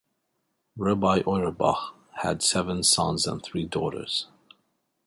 Rabbi 0.77 1.21
Auerbach 1.27 1.93
had 2.23 2.41
seven 2.41 2.81
sons 2.81 3.27
and 3.27 3.43
three 3.43 3.65
daughters. 3.67 4.25